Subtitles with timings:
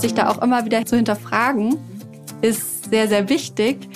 [0.00, 1.76] sich da auch immer wieder zu hinterfragen,
[2.40, 3.88] ist sehr, sehr wichtig.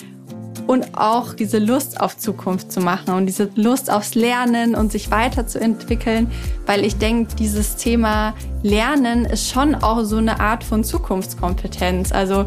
[0.67, 5.11] Und auch diese Lust auf Zukunft zu machen und diese Lust aufs Lernen und sich
[5.11, 6.31] weiterzuentwickeln,
[6.65, 8.33] weil ich denke, dieses Thema
[8.63, 12.13] Lernen ist schon auch so eine Art von Zukunftskompetenz.
[12.13, 12.47] Also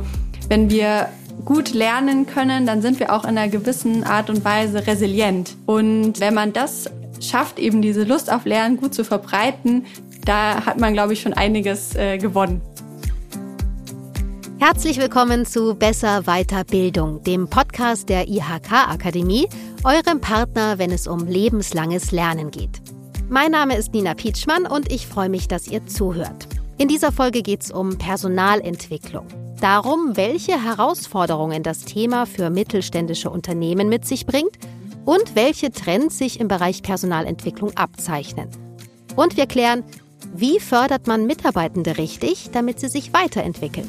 [0.50, 1.10] wenn wir
[1.46, 5.56] gut lernen können, dann sind wir auch in einer gewissen Art und Weise resilient.
[5.68, 6.90] Und wenn man das
[7.22, 9.86] schafft, eben diese Lust auf Lernen gut zu verbreiten,
[10.26, 12.62] da hat man, glaube ich, schon einiges äh, gewonnen.
[14.60, 19.48] Herzlich willkommen zu Besser Weiterbildung, dem Podcast der IHK Akademie,
[19.84, 22.82] eurem Partner, wenn es um lebenslanges Lernen geht.
[23.30, 26.48] Mein Name ist Nina Pietschmann und ich freue mich, dass ihr zuhört.
[26.80, 29.28] In dieser Folge geht es um Personalentwicklung.
[29.62, 34.58] Darum, welche Herausforderungen das Thema für mittelständische Unternehmen mit sich bringt
[35.06, 38.50] und welche Trends sich im Bereich Personalentwicklung abzeichnen.
[39.16, 39.84] Und wir klären,
[40.34, 43.88] wie fördert man Mitarbeitende richtig, damit sie sich weiterentwickeln.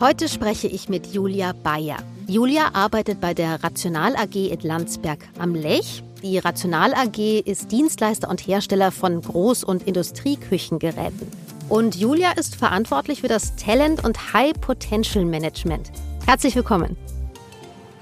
[0.00, 1.98] Heute spreche ich mit Julia Bayer.
[2.26, 6.02] Julia arbeitet bei der Rational AG in Landsberg am Lech.
[6.22, 11.30] Die Rational AG ist Dienstleister und Hersteller von Groß- und Industrieküchengeräten.
[11.68, 15.92] Und Julia ist verantwortlich für das Talent- und High Potential Management.
[16.24, 16.96] Herzlich willkommen.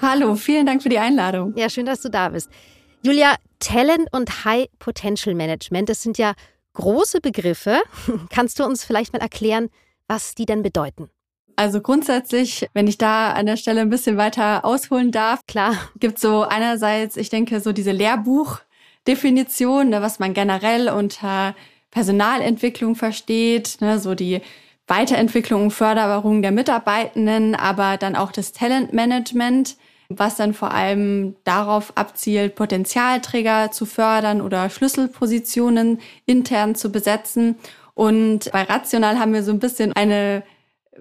[0.01, 1.53] Hallo, vielen Dank für die Einladung.
[1.57, 2.49] Ja, schön, dass du da bist.
[3.03, 6.35] Julia, Talent und High Potential Management, das sind ja
[6.75, 7.81] große Begriffe.
[8.31, 9.69] Kannst du uns vielleicht mal erklären,
[10.07, 11.11] was die denn bedeuten?
[11.59, 16.21] Also grundsätzlich, wenn ich da an der Stelle ein bisschen weiter ausholen darf, klar, gibt
[16.21, 21.57] so einerseits, ich denke, so diese Lehrbuchdefinition, ne, was man generell unter
[21.91, 24.41] Personalentwicklung versteht, ne, so die
[24.87, 29.79] Weiterentwicklung und Förderung der Mitarbeitenden, aber dann auch das Talentmanagement,
[30.09, 37.57] was dann vor allem darauf abzielt, Potenzialträger zu fördern oder Schlüsselpositionen intern zu besetzen.
[37.95, 40.45] Und bei Rational haben wir so ein bisschen eine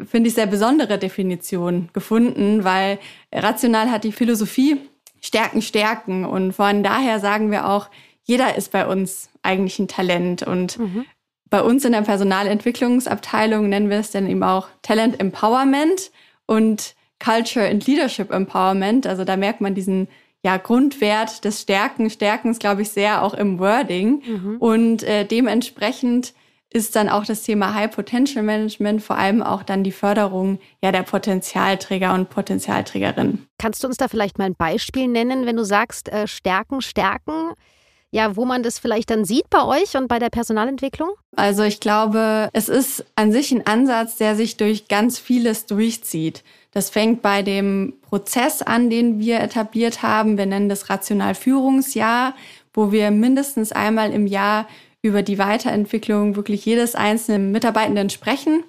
[0.06, 3.00] finde ich, sehr besondere Definition gefunden, weil
[3.34, 4.78] rational hat die Philosophie
[5.22, 6.26] Stärken, Stärken.
[6.26, 7.90] Und von daher sagen wir auch,
[8.24, 10.44] jeder ist bei uns eigentlich ein Talent.
[10.44, 11.06] Und mhm.
[11.50, 16.12] bei uns in der Personalentwicklungsabteilung nennen wir es dann eben auch Talent Empowerment
[16.46, 19.08] und Culture and Leadership Empowerment.
[19.08, 20.08] Also da merkt man diesen
[20.44, 24.22] ja, Grundwert des Stärken, Stärkens, glaube ich, sehr auch im Wording.
[24.26, 24.58] Mhm.
[24.60, 26.34] Und äh, dementsprechend
[26.72, 30.92] ist dann auch das Thema High Potential Management, vor allem auch dann die Förderung ja,
[30.92, 33.48] der Potenzialträger und Potenzialträgerinnen.
[33.58, 37.54] Kannst du uns da vielleicht mal ein Beispiel nennen, wenn du sagst, äh, Stärken, Stärken?
[38.10, 41.10] Ja, wo man das vielleicht dann sieht bei euch und bei der Personalentwicklung?
[41.36, 46.44] Also ich glaube, es ist an sich ein Ansatz, der sich durch ganz vieles durchzieht.
[46.72, 50.38] Das fängt bei dem Prozess an, den wir etabliert haben.
[50.38, 52.34] Wir nennen das Rational-Führungsjahr,
[52.74, 54.68] wo wir mindestens einmal im Jahr
[55.02, 58.64] über die Weiterentwicklung wirklich jedes einzelnen Mitarbeitenden sprechen.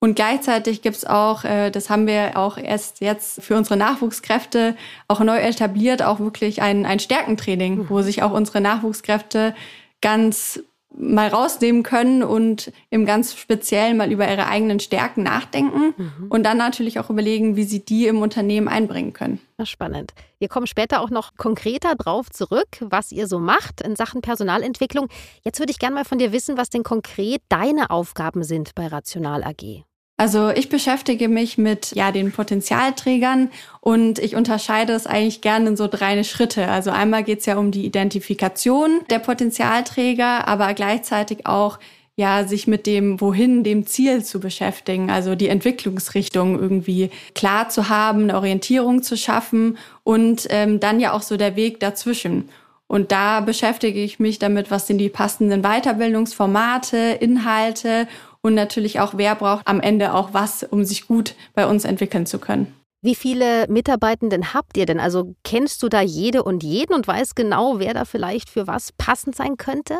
[0.00, 4.76] Und gleichzeitig gibt es auch, äh, das haben wir auch erst jetzt für unsere Nachwuchskräfte
[5.08, 7.90] auch neu etabliert, auch wirklich ein, ein Stärkentraining, mhm.
[7.90, 9.54] wo sich auch unsere Nachwuchskräfte
[10.02, 10.60] ganz
[10.96, 16.26] mal rausnehmen können und im ganz Speziellen mal über ihre eigenen Stärken nachdenken mhm.
[16.28, 19.40] und dann natürlich auch überlegen, wie sie die im Unternehmen einbringen können.
[19.64, 20.14] Spannend.
[20.38, 25.08] Wir kommen später auch noch konkreter drauf zurück, was ihr so macht in Sachen Personalentwicklung.
[25.42, 28.86] Jetzt würde ich gerne mal von dir wissen, was denn konkret deine Aufgaben sind bei
[28.86, 29.84] Rational AG.
[30.16, 35.76] Also ich beschäftige mich mit ja den Potenzialträgern und ich unterscheide es eigentlich gerne in
[35.76, 36.68] so drei Schritte.
[36.68, 41.80] Also einmal geht es ja um die Identifikation der Potenzialträger, aber gleichzeitig auch
[42.16, 47.88] ja sich mit dem Wohin, dem Ziel zu beschäftigen, also die Entwicklungsrichtung irgendwie klar zu
[47.88, 52.50] haben, eine Orientierung zu schaffen und ähm, dann ja auch so der Weg dazwischen.
[52.86, 58.06] Und da beschäftige ich mich damit, was sind die passenden Weiterbildungsformate, Inhalte
[58.44, 62.26] und natürlich auch, wer braucht am Ende auch was, um sich gut bei uns entwickeln
[62.26, 62.74] zu können.
[63.00, 65.00] Wie viele Mitarbeitenden habt ihr denn?
[65.00, 68.92] Also kennst du da jede und jeden und weißt genau, wer da vielleicht für was
[68.92, 69.98] passend sein könnte?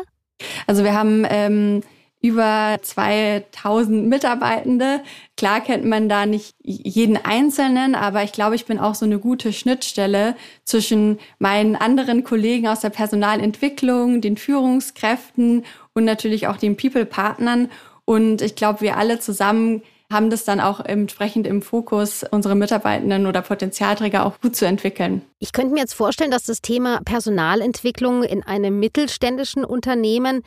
[0.67, 1.81] Also wir haben ähm,
[2.21, 5.01] über 2000 Mitarbeitende.
[5.37, 9.17] Klar kennt man da nicht jeden Einzelnen, aber ich glaube, ich bin auch so eine
[9.17, 16.77] gute Schnittstelle zwischen meinen anderen Kollegen aus der Personalentwicklung, den Führungskräften und natürlich auch den
[16.77, 17.69] People-Partnern.
[18.05, 19.81] Und ich glaube, wir alle zusammen
[20.11, 25.23] haben das dann auch entsprechend im Fokus, unsere Mitarbeitenden oder Potenzialträger auch gut zu entwickeln.
[25.39, 30.43] Ich könnte mir jetzt vorstellen, dass das Thema Personalentwicklung in einem mittelständischen Unternehmen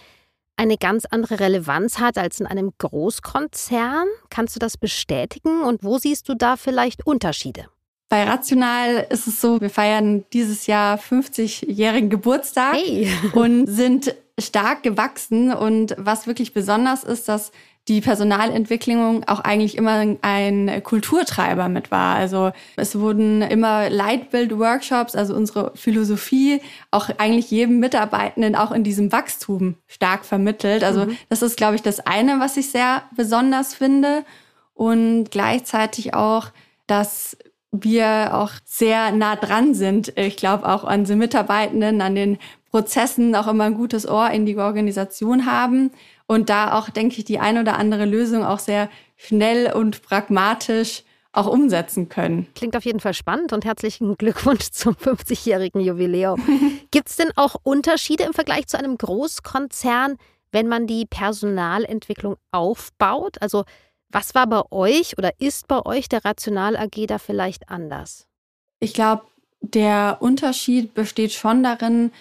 [0.57, 4.07] eine ganz andere Relevanz hat als in einem Großkonzern.
[4.31, 7.67] Kannst du das bestätigen und wo siehst du da vielleicht Unterschiede?
[8.09, 13.09] Bei Rational ist es so, wir feiern dieses Jahr 50-jährigen Geburtstag hey.
[13.35, 15.53] und sind stark gewachsen.
[15.53, 17.53] Und was wirklich besonders ist, dass
[17.89, 22.17] die Personalentwicklung auch eigentlich immer ein Kulturtreiber mit war.
[22.17, 29.11] Also es wurden immer Leitbild-Workshops, also unsere Philosophie, auch eigentlich jedem Mitarbeitenden auch in diesem
[29.11, 30.85] Wachstum stark vermittelt.
[30.85, 31.17] Also mhm.
[31.31, 34.25] das ist, glaube ich, das eine, was ich sehr besonders finde.
[34.75, 36.49] Und gleichzeitig auch,
[36.87, 37.39] dass
[37.71, 40.13] wir auch sehr nah dran sind.
[40.17, 42.39] Ich glaube auch an den Mitarbeitenden, an den
[42.71, 45.91] Prozessen auch immer ein gutes Ohr in die Organisation haben
[46.27, 51.05] und da auch, denke ich, die ein oder andere Lösung auch sehr schnell und pragmatisch
[51.33, 52.49] auch umsetzen können.
[52.55, 56.43] Klingt auf jeden Fall spannend und herzlichen Glückwunsch zum 50-jährigen Jubiläum.
[56.91, 60.17] Gibt es denn auch Unterschiede im Vergleich zu einem Großkonzern,
[60.53, 63.41] wenn man die Personalentwicklung aufbaut?
[63.41, 63.65] Also
[64.11, 68.27] was war bei euch oder ist bei euch der Rational AG da vielleicht anders?
[68.81, 69.25] Ich glaube,
[69.61, 72.13] der Unterschied besteht schon darin,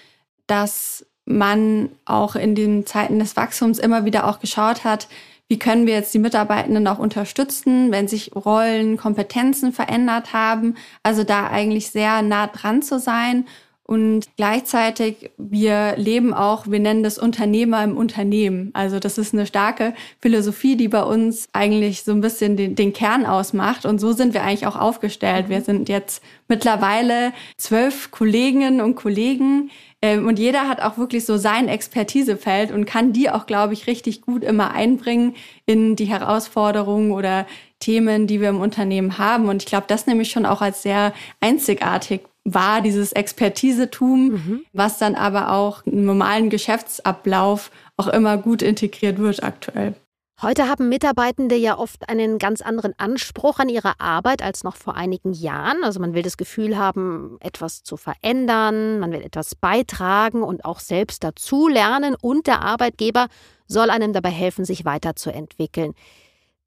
[0.48, 5.08] dass man auch in den Zeiten des Wachstums immer wieder auch geschaut hat,
[5.50, 10.76] wie können wir jetzt die Mitarbeitenden auch unterstützen, wenn sich Rollen, Kompetenzen verändert haben.
[11.04, 13.46] Also da eigentlich sehr nah dran zu sein
[13.88, 18.70] und gleichzeitig, wir leben auch, wir nennen das Unternehmer im Unternehmen.
[18.74, 22.92] Also das ist eine starke Philosophie, die bei uns eigentlich so ein bisschen den, den
[22.92, 23.86] Kern ausmacht.
[23.86, 25.48] Und so sind wir eigentlich auch aufgestellt.
[25.48, 29.72] Wir sind jetzt mittlerweile zwölf Kolleginnen und Kollegen.
[30.02, 33.88] Ähm, und jeder hat auch wirklich so sein Expertisefeld und kann die auch, glaube ich,
[33.88, 35.34] richtig gut immer einbringen
[35.66, 37.48] in die Herausforderungen oder
[37.80, 39.48] Themen, die wir im Unternehmen haben.
[39.48, 44.66] Und ich glaube, das nehme ich schon auch als sehr einzigartig war dieses Expertisetum, mhm.
[44.72, 49.96] was dann aber auch im normalen Geschäftsablauf auch immer gut integriert wird aktuell.
[50.42, 54.96] Heute haben Mitarbeitende ja oft einen ganz anderen Anspruch an ihre Arbeit als noch vor
[54.96, 55.84] einigen Jahren.
[55.84, 60.80] Also man will das Gefühl haben, etwas zu verändern, man will etwas beitragen und auch
[60.80, 63.28] selbst dazulernen und der Arbeitgeber
[63.66, 65.96] soll einem dabei helfen, sich weiterzuentwickeln.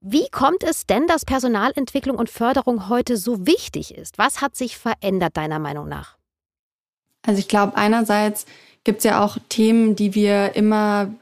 [0.00, 4.16] Wie kommt es denn, dass Personalentwicklung und Förderung heute so wichtig ist?
[4.16, 6.16] Was hat sich verändert deiner Meinung nach?
[7.26, 8.46] Also ich glaube, einerseits
[8.82, 11.12] gibt es ja auch Themen, die wir immer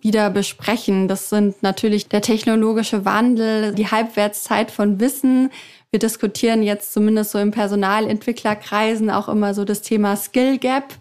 [0.00, 1.06] wieder besprechen.
[1.06, 5.50] Das sind natürlich der technologische Wandel, die Halbwertszeit von Wissen.
[5.90, 10.94] Wir diskutieren jetzt zumindest so im Personalentwicklerkreisen auch immer so das Thema Skill Gap.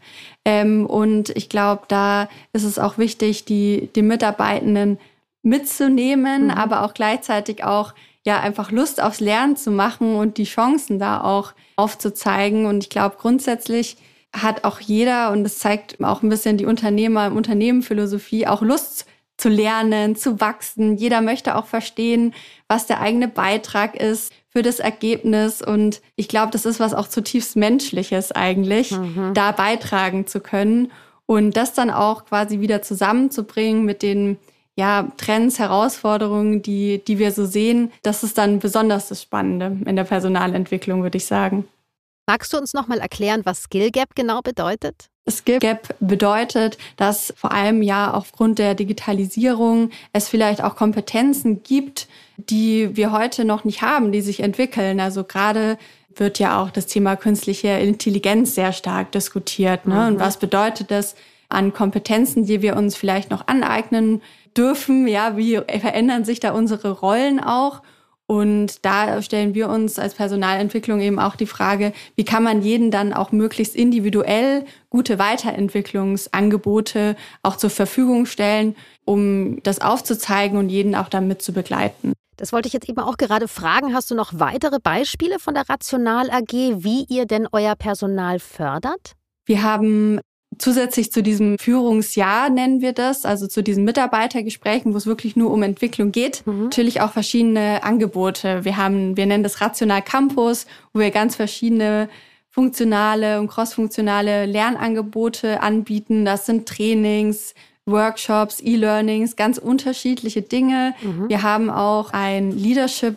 [0.46, 5.00] Ähm, und ich glaube, da ist es auch wichtig, die, die Mitarbeitenden
[5.46, 6.52] mitzunehmen, mhm.
[6.52, 7.94] aber auch gleichzeitig auch
[8.26, 12.66] ja einfach Lust aufs Lernen zu machen und die Chancen da auch aufzuzeigen.
[12.66, 13.98] Und ich glaube, grundsätzlich
[14.34, 19.06] hat auch jeder, und das zeigt auch ein bisschen die Unternehmer im Unternehmenphilosophie, auch Lust
[19.38, 20.98] zu lernen, zu wachsen.
[20.98, 22.34] Jeder möchte auch verstehen,
[22.68, 25.62] was der eigene Beitrag ist für das Ergebnis.
[25.62, 29.34] Und ich glaube, das ist was auch zutiefst Menschliches eigentlich, mhm.
[29.34, 30.92] da beitragen zu können.
[31.28, 34.38] Und das dann auch quasi wieder zusammenzubringen mit den
[34.76, 39.96] ja, Trends, Herausforderungen, die, die wir so sehen, das ist dann besonders das Spannende in
[39.96, 41.66] der Personalentwicklung, würde ich sagen.
[42.28, 45.10] Magst du uns nochmal erklären, was Skill Gap genau bedeutet?
[45.30, 52.08] Skill Gap bedeutet, dass vor allem ja aufgrund der Digitalisierung es vielleicht auch Kompetenzen gibt,
[52.38, 55.00] die wir heute noch nicht haben, die sich entwickeln.
[55.00, 55.78] Also gerade
[56.16, 59.86] wird ja auch das Thema künstliche Intelligenz sehr stark diskutiert.
[59.88, 59.96] Ne?
[59.96, 60.08] Mhm.
[60.08, 61.16] Und was bedeutet das
[61.50, 64.22] an Kompetenzen, die wir uns vielleicht noch aneignen
[64.58, 65.08] dürfen.
[65.08, 67.82] Ja, wie verändern sich da unsere Rollen auch?
[68.28, 72.90] Und da stellen wir uns als Personalentwicklung eben auch die Frage, wie kann man jeden
[72.90, 80.96] dann auch möglichst individuell gute Weiterentwicklungsangebote auch zur Verfügung stellen, um das aufzuzeigen und jeden
[80.96, 82.14] auch damit zu begleiten.
[82.38, 83.94] Das wollte ich jetzt eben auch gerade fragen.
[83.94, 89.14] Hast du noch weitere Beispiele von der Rational AG, wie ihr denn euer Personal fördert?
[89.46, 90.20] Wir haben
[90.58, 95.52] Zusätzlich zu diesem Führungsjahr nennen wir das, also zu diesen Mitarbeitergesprächen, wo es wirklich nur
[95.52, 96.66] um Entwicklung geht, mhm.
[96.66, 98.66] natürlich auch verschiedene Angebote.
[98.66, 102.10] Wir haben, wir nennen das Rational Campus, wo wir ganz verschiedene
[102.50, 106.24] funktionale und crossfunktionale Lernangebote anbieten.
[106.24, 107.54] Das sind Trainings,
[107.86, 110.96] Workshops, E-Learnings, ganz unterschiedliche Dinge.
[111.02, 111.30] Mhm.
[111.30, 113.16] Wir haben auch ein Leadership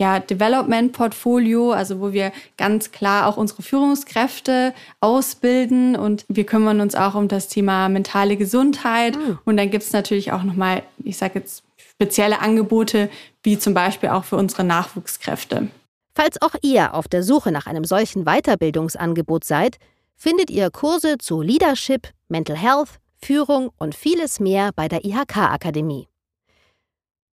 [0.00, 6.94] ja, Development-Portfolio, also wo wir ganz klar auch unsere Führungskräfte ausbilden und wir kümmern uns
[6.94, 9.16] auch um das Thema mentale Gesundheit.
[9.16, 9.38] Mhm.
[9.44, 13.08] Und dann gibt es natürlich auch nochmal, ich sage jetzt, spezielle Angebote,
[13.44, 15.68] wie zum Beispiel auch für unsere Nachwuchskräfte.
[16.16, 19.78] Falls auch ihr auf der Suche nach einem solchen Weiterbildungsangebot seid,
[20.16, 26.08] findet ihr Kurse zu Leadership, Mental Health, Führung und vieles mehr bei der IHK-Akademie.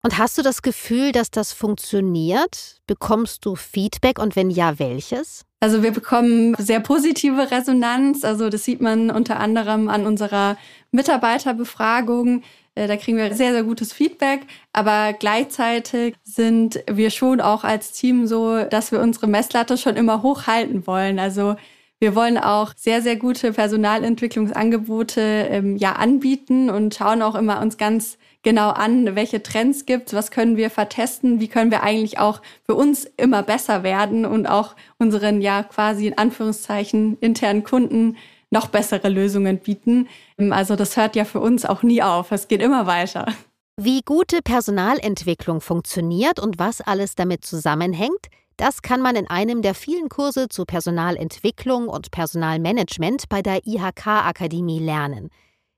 [0.04, 2.76] Und hast du das Gefühl, dass das funktioniert?
[2.86, 5.46] Bekommst du Feedback und wenn ja, welches?
[5.60, 8.22] Also wir bekommen sehr positive Resonanz.
[8.22, 10.58] Also das sieht man unter anderem an unserer
[10.92, 12.42] Mitarbeiterbefragung.
[12.74, 14.42] Äh, da kriegen wir sehr, sehr gutes Feedback.
[14.74, 20.22] Aber gleichzeitig sind wir schon auch als Team so, dass wir unsere Messlatte schon immer
[20.22, 21.18] hochhalten wollen.
[21.18, 21.56] Also
[21.98, 27.78] wir wollen auch sehr, sehr gute Personalentwicklungsangebote ähm, ja anbieten und schauen auch immer uns
[27.78, 32.40] ganz genau an, welche Trends gibt, was können wir vertesten, wie können wir eigentlich auch
[32.64, 38.16] für uns immer besser werden und auch unseren ja quasi in Anführungszeichen internen Kunden
[38.50, 40.08] noch bessere Lösungen bieten.
[40.38, 43.26] Ähm, also das hört ja für uns auch nie auf, es geht immer weiter.
[43.76, 49.74] Wie gute Personalentwicklung funktioniert und was alles damit zusammenhängt, das kann man in einem der
[49.74, 55.30] vielen Kurse zu Personalentwicklung und Personalmanagement bei der IHK Akademie lernen.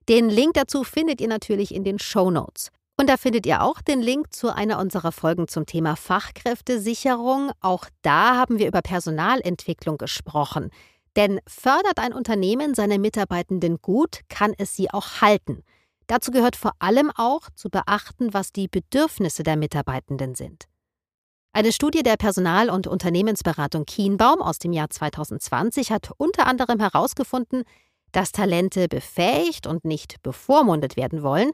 [0.08, 2.70] Den Link dazu findet ihr natürlich in den Show Notes.
[2.98, 7.50] Und da findet ihr auch den Link zu einer unserer Folgen zum Thema Fachkräftesicherung.
[7.60, 10.70] Auch da haben wir über Personalentwicklung gesprochen.
[11.16, 15.62] Denn fördert ein Unternehmen seine Mitarbeitenden gut, kann es sie auch halten.
[16.06, 20.66] Dazu gehört vor allem auch zu beachten, was die Bedürfnisse der Mitarbeitenden sind.
[21.52, 27.64] Eine Studie der Personal- und Unternehmensberatung Kienbaum aus dem Jahr 2020 hat unter anderem herausgefunden,
[28.16, 31.50] dass Talente befähigt und nicht bevormundet werden wollen,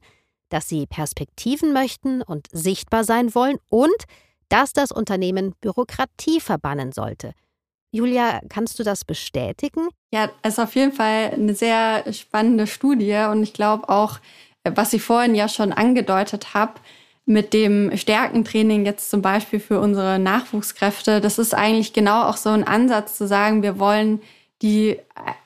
[0.49, 4.05] dass sie Perspektiven möchten und sichtbar sein wollen und
[4.49, 7.33] dass das Unternehmen Bürokratie verbannen sollte.
[7.91, 9.89] Julia, kannst du das bestätigen?
[10.13, 14.21] Ja, es ist auf jeden Fall eine sehr spannende Studie und ich glaube auch,
[14.63, 16.75] was ich vorhin ja schon angedeutet habe,
[17.25, 22.51] mit dem Stärkentraining jetzt zum Beispiel für unsere Nachwuchskräfte, das ist eigentlich genau auch so
[22.51, 24.21] ein Ansatz zu sagen, wir wollen
[24.63, 24.99] die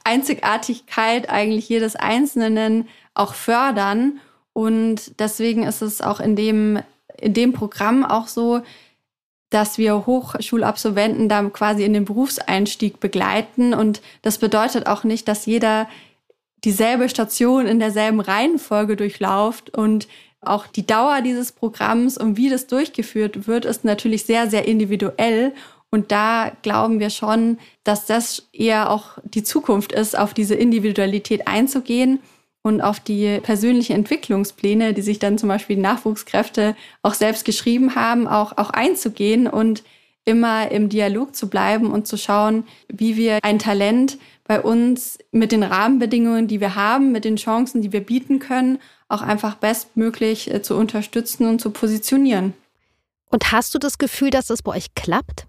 [0.04, 4.20] Einzigartigkeit eigentlich jedes Einzelnen auch fördern.
[4.52, 6.78] Und deswegen ist es auch in dem,
[7.18, 8.62] in dem Programm auch so,
[9.50, 13.74] dass wir Hochschulabsolventen da quasi in den Berufseinstieg begleiten.
[13.74, 15.88] Und das bedeutet auch nicht, dass jeder
[16.64, 19.70] dieselbe Station in derselben Reihenfolge durchlauft.
[19.70, 20.08] Und
[20.40, 25.54] auch die Dauer dieses Programms und wie das durchgeführt wird, ist natürlich sehr, sehr individuell.
[25.90, 31.46] Und da glauben wir schon, dass das eher auch die Zukunft ist, auf diese Individualität
[31.46, 32.20] einzugehen
[32.62, 38.26] und auf die persönlichen Entwicklungspläne, die sich dann zum Beispiel Nachwuchskräfte auch selbst geschrieben haben,
[38.26, 39.84] auch, auch einzugehen und
[40.24, 45.52] immer im Dialog zu bleiben und zu schauen, wie wir ein Talent bei uns mit
[45.52, 48.78] den Rahmenbedingungen, die wir haben, mit den Chancen, die wir bieten können,
[49.08, 52.54] auch einfach bestmöglich äh, zu unterstützen und zu positionieren.
[53.30, 55.46] Und hast du das Gefühl, dass das bei euch klappt?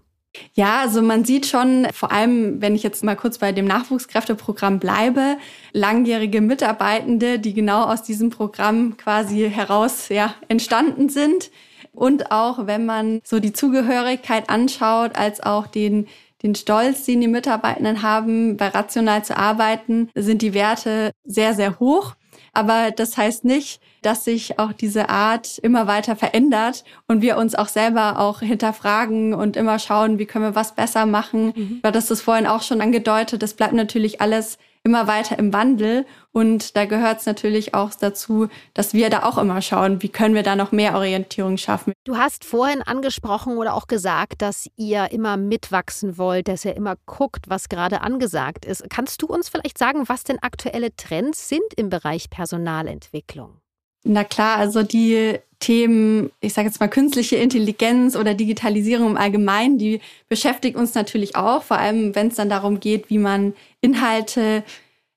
[0.54, 4.78] Ja, also man sieht schon, vor allem, wenn ich jetzt mal kurz bei dem Nachwuchskräfteprogramm
[4.78, 5.36] bleibe,
[5.72, 11.50] langjährige Mitarbeitende, die genau aus diesem Programm quasi heraus ja, entstanden sind.
[11.92, 16.06] Und auch wenn man so die Zugehörigkeit anschaut, als auch den,
[16.42, 21.80] den Stolz, den die Mitarbeitenden haben, bei rational zu arbeiten, sind die Werte sehr, sehr
[21.80, 22.14] hoch.
[22.52, 27.54] Aber das heißt nicht, dass sich auch diese Art immer weiter verändert und wir uns
[27.54, 31.52] auch selber auch hinterfragen und immer schauen, wie können wir was besser machen.
[31.54, 31.80] Mhm.
[31.82, 33.42] Das ist vorhin auch schon angedeutet.
[33.42, 36.06] Das bleibt natürlich alles immer weiter im Wandel.
[36.32, 40.34] Und da gehört es natürlich auch dazu, dass wir da auch immer schauen, wie können
[40.34, 41.92] wir da noch mehr Orientierung schaffen.
[42.04, 46.96] Du hast vorhin angesprochen oder auch gesagt, dass ihr immer mitwachsen wollt, dass ihr immer
[47.04, 48.88] guckt, was gerade angesagt ist.
[48.88, 53.60] Kannst du uns vielleicht sagen, was denn aktuelle Trends sind im Bereich Personalentwicklung?
[54.04, 59.78] Na klar, also die Themen, ich sage jetzt mal künstliche Intelligenz oder Digitalisierung im Allgemeinen,
[59.78, 64.62] die beschäftigt uns natürlich auch, vor allem wenn es dann darum geht, wie man Inhalte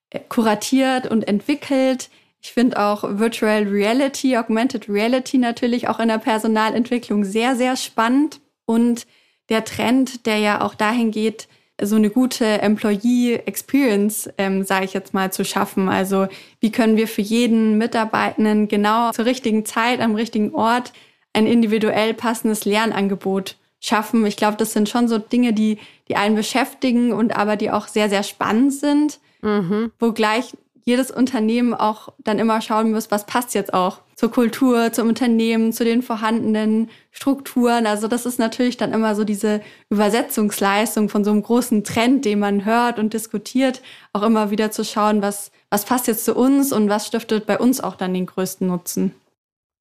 [0.10, 2.10] äh, kuratiert und entwickelt.
[2.42, 8.40] Ich finde auch Virtual Reality, Augmented Reality natürlich auch in der Personalentwicklung sehr, sehr spannend.
[8.66, 9.06] Und
[9.50, 11.48] der Trend, der ja auch dahin geht,
[11.82, 15.90] so eine gute Employee Experience, ähm, sage ich jetzt mal, zu schaffen.
[15.90, 16.28] Also
[16.60, 20.94] wie können wir für jeden Mitarbeitenden genau zur richtigen Zeit am richtigen Ort
[21.34, 24.26] ein individuell passendes Lernangebot schaffen.
[24.26, 27.88] Ich glaube, das sind schon so Dinge, die, die einen beschäftigen und aber die auch
[27.88, 29.20] sehr, sehr spannend sind.
[29.42, 29.92] Mhm.
[30.00, 34.92] Wo gleich jedes Unternehmen auch dann immer schauen muss, was passt jetzt auch zur Kultur,
[34.94, 37.88] zum Unternehmen, zu den vorhandenen Strukturen.
[37.88, 42.40] Also das ist natürlich dann immer so diese Übersetzungsleistung von so einem großen Trend, den
[42.40, 43.82] man hört und diskutiert,
[44.14, 47.58] auch immer wieder zu schauen, was, was passt jetzt zu uns und was stiftet bei
[47.58, 49.14] uns auch dann den größten Nutzen.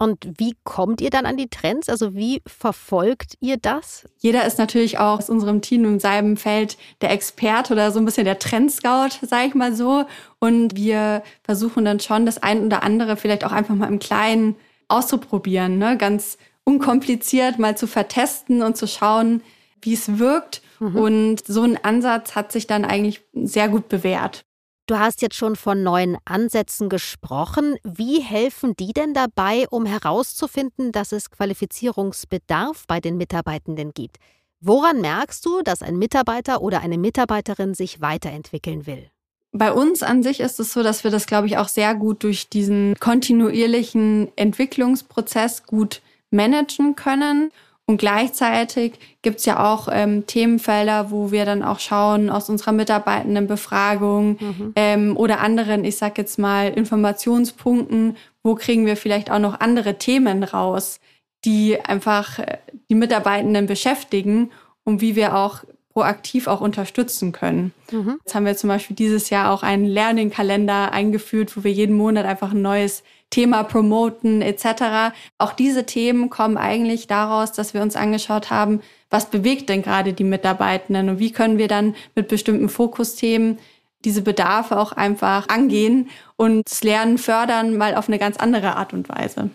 [0.03, 1.91] Und wie kommt ihr dann an die Trends?
[1.91, 4.09] Also wie verfolgt ihr das?
[4.17, 8.07] Jeder ist natürlich auch aus unserem Team in seinem Feld der Experte oder so ein
[8.07, 10.07] bisschen der Trendscout, sage ich mal so.
[10.39, 14.57] Und wir versuchen dann schon das ein oder andere vielleicht auch einfach mal im Kleinen
[14.89, 15.99] auszuprobieren, ne?
[15.99, 19.43] ganz unkompliziert mal zu vertesten und zu schauen,
[19.83, 20.63] wie es wirkt.
[20.79, 20.97] Mhm.
[20.97, 24.47] Und so ein Ansatz hat sich dann eigentlich sehr gut bewährt.
[24.91, 27.77] Du hast jetzt schon von neuen Ansätzen gesprochen.
[27.85, 34.17] Wie helfen die denn dabei, um herauszufinden, dass es Qualifizierungsbedarf bei den Mitarbeitenden gibt?
[34.61, 39.09] Woran merkst du, dass ein Mitarbeiter oder eine Mitarbeiterin sich weiterentwickeln will?
[39.53, 42.25] Bei uns an sich ist es so, dass wir das, glaube ich, auch sehr gut
[42.25, 47.53] durch diesen kontinuierlichen Entwicklungsprozess gut managen können.
[47.91, 52.71] Und gleichzeitig gibt es ja auch ähm, Themenfelder, wo wir dann auch schauen aus unserer
[52.71, 54.73] Mitarbeitendenbefragung mhm.
[54.77, 59.99] ähm, oder anderen, ich sag jetzt mal, Informationspunkten, wo kriegen wir vielleicht auch noch andere
[59.99, 61.01] Themen raus,
[61.45, 64.53] die einfach äh, die Mitarbeitenden beschäftigen
[64.85, 67.73] und wie wir auch proaktiv auch unterstützen können.
[67.91, 68.21] Mhm.
[68.25, 72.25] Jetzt haben wir zum Beispiel dieses Jahr auch einen Learning-Kalender eingeführt, wo wir jeden Monat
[72.25, 75.15] einfach ein neues Thema promoten etc.
[75.39, 80.13] Auch diese Themen kommen eigentlich daraus, dass wir uns angeschaut haben, was bewegt denn gerade
[80.13, 83.59] die Mitarbeitenden und wie können wir dann mit bestimmten Fokusthemen
[84.05, 88.93] diese Bedarfe auch einfach angehen und das Lernen fördern, mal auf eine ganz andere Art
[88.93, 89.51] und Weise.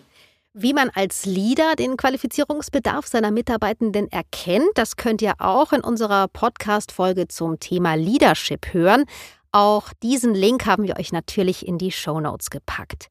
[0.58, 6.28] Wie man als Leader den Qualifizierungsbedarf seiner Mitarbeitenden erkennt, das könnt ihr auch in unserer
[6.28, 9.04] Podcast-Folge zum Thema Leadership hören.
[9.52, 13.08] Auch diesen Link haben wir euch natürlich in die Show Notes gepackt.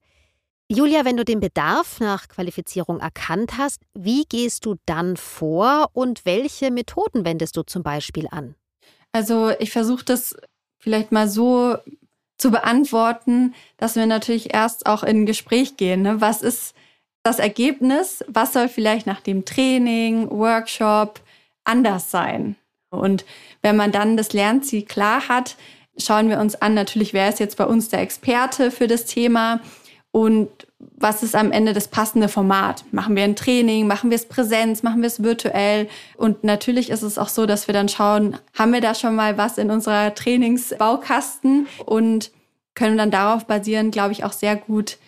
[0.67, 6.25] Julia, wenn du den Bedarf nach Qualifizierung erkannt hast, wie gehst du dann vor und
[6.25, 8.55] welche Methoden wendest du zum Beispiel an?
[9.11, 10.35] Also ich versuche das
[10.79, 11.77] vielleicht mal so
[12.37, 16.01] zu beantworten, dass wir natürlich erst auch in ein Gespräch gehen.
[16.01, 16.19] Ne?
[16.19, 16.73] Was ist
[17.21, 21.21] das Ergebnis, was soll vielleicht nach dem Training, Workshop
[21.63, 22.55] anders sein?
[22.89, 23.23] Und
[23.61, 25.57] wenn man dann das Lernziel klar hat,
[25.97, 29.61] schauen wir uns an, natürlich, wer ist jetzt bei uns der Experte für das Thema
[30.15, 30.47] und
[30.79, 32.85] was ist am Ende das passende Format?
[32.93, 35.89] Machen wir ein Training, machen wir es Präsenz, machen wir es virtuell?
[36.15, 39.37] Und natürlich ist es auch so, dass wir dann schauen, haben wir da schon mal
[39.37, 42.31] was in unserer Trainingsbaukasten und
[42.75, 44.99] können dann darauf basieren, glaube ich, auch sehr gut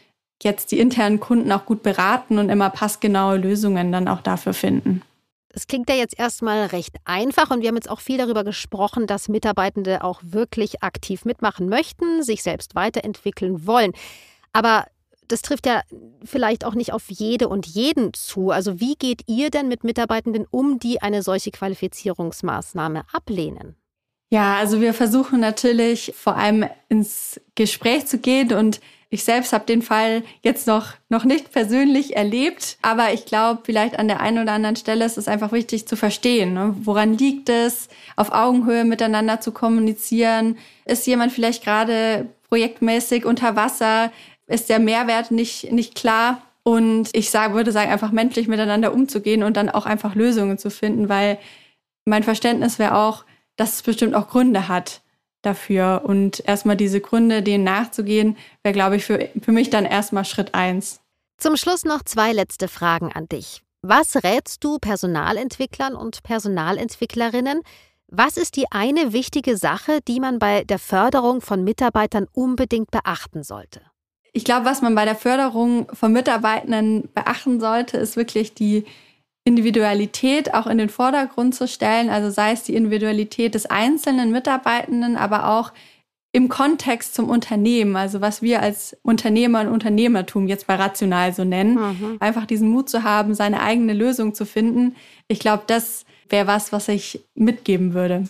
[0.44, 5.04] jetzt die internen Kunden auch gut beraten und immer passgenaue Lösungen dann auch dafür finden.
[5.54, 9.08] Das klingt ja jetzt erstmal recht einfach und wir haben jetzt auch viel darüber gesprochen,
[9.08, 13.94] dass Mitarbeitende auch wirklich aktiv mitmachen möchten, sich selbst weiterentwickeln wollen.
[14.52, 14.86] Aber
[15.28, 15.82] das trifft ja
[16.24, 18.52] vielleicht auch nicht auf jede und jeden zu.
[18.52, 23.76] Also wie geht ihr denn mit Mitarbeitenden um, die eine solche Qualifizierungsmaßnahme ablehnen?
[24.30, 29.66] Ja, also wir versuchen natürlich vor allem ins Gespräch zu gehen und ich selbst habe
[29.66, 34.40] den Fall jetzt noch, noch nicht persönlich erlebt, aber ich glaube, vielleicht an der einen
[34.40, 36.76] oder anderen Stelle ist es einfach wichtig zu verstehen, ne?
[36.82, 37.88] woran liegt es,
[38.18, 40.58] auf Augenhöhe miteinander zu kommunizieren.
[40.84, 44.12] Ist jemand vielleicht gerade projektmäßig unter Wasser?
[44.48, 46.42] Ist der Mehrwert nicht, nicht klar?
[46.64, 50.70] Und ich sag, würde sagen, einfach menschlich miteinander umzugehen und dann auch einfach Lösungen zu
[50.70, 51.38] finden, weil
[52.06, 55.02] mein Verständnis wäre auch, dass es bestimmt auch Gründe hat
[55.42, 56.04] dafür.
[56.06, 60.54] Und erstmal diese Gründe, denen nachzugehen, wäre, glaube ich, für, für mich dann erstmal Schritt
[60.54, 61.02] eins.
[61.38, 63.62] Zum Schluss noch zwei letzte Fragen an dich.
[63.82, 67.62] Was rätst du Personalentwicklern und Personalentwicklerinnen?
[68.08, 73.44] Was ist die eine wichtige Sache, die man bei der Förderung von Mitarbeitern unbedingt beachten
[73.44, 73.82] sollte?
[74.38, 78.86] Ich glaube, was man bei der Förderung von Mitarbeitenden beachten sollte, ist wirklich die
[79.46, 85.18] Individualität auch in den Vordergrund zu stellen, also sei es die Individualität des einzelnen Mitarbeitenden,
[85.18, 85.74] aber auch
[86.34, 91.44] im Kontext zum Unternehmen, also was wir als Unternehmer und Unternehmertum jetzt bei Rational so
[91.44, 92.18] nennen, mhm.
[92.20, 94.96] einfach diesen Mut zu haben, seine eigene Lösung zu finden.
[95.28, 98.26] Ich glaube, das wäre was, was ich mitgeben würde.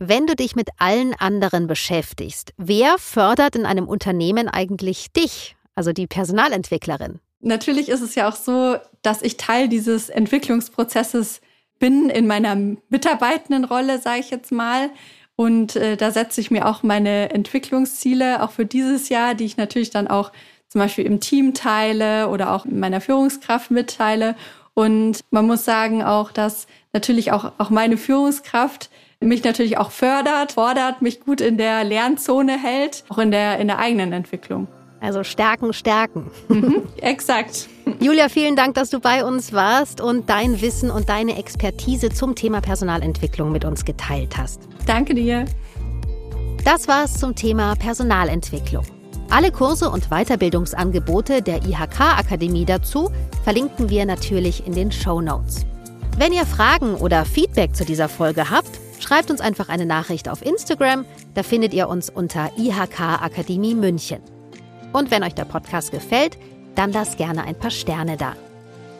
[0.00, 5.92] Wenn du dich mit allen anderen beschäftigst, wer fördert in einem Unternehmen eigentlich dich, also
[5.92, 7.18] die Personalentwicklerin?
[7.40, 11.40] Natürlich ist es ja auch so, dass ich Teil dieses Entwicklungsprozesses
[11.80, 12.54] bin in meiner
[12.88, 14.90] Mitarbeitendenrolle, sage ich jetzt mal.
[15.34, 19.56] Und äh, da setze ich mir auch meine Entwicklungsziele, auch für dieses Jahr, die ich
[19.56, 20.30] natürlich dann auch
[20.68, 24.36] zum Beispiel im Team teile oder auch meiner Führungskraft mitteile.
[24.74, 30.52] Und man muss sagen auch, dass natürlich auch, auch meine Führungskraft mich natürlich auch fördert,
[30.52, 34.68] fordert, mich gut in der Lernzone hält, auch in der, in der eigenen Entwicklung.
[35.00, 36.30] Also stärken, stärken.
[36.48, 37.68] Mhm, exakt.
[38.00, 42.34] Julia, vielen Dank, dass du bei uns warst und dein Wissen und deine Expertise zum
[42.34, 44.62] Thema Personalentwicklung mit uns geteilt hast.
[44.86, 45.44] Danke dir.
[46.64, 48.84] Das war's zum Thema Personalentwicklung.
[49.30, 53.10] Alle Kurse und Weiterbildungsangebote der IHK-Akademie dazu
[53.44, 55.66] verlinken wir natürlich in den Show Notes.
[56.16, 60.44] Wenn ihr Fragen oder Feedback zu dieser Folge habt, schreibt uns einfach eine Nachricht auf
[60.44, 61.06] Instagram.
[61.32, 64.20] Da findet ihr uns unter IHK Akademie München.
[64.92, 66.36] Und wenn euch der Podcast gefällt,
[66.74, 68.36] dann lasst gerne ein paar Sterne da.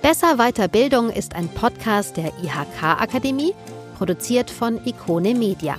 [0.01, 3.53] Besser Weiterbildung ist ein Podcast der IHK Akademie,
[3.99, 5.77] produziert von Ikone Media.